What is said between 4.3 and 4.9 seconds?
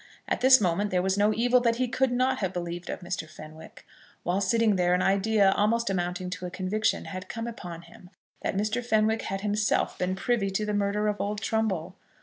sitting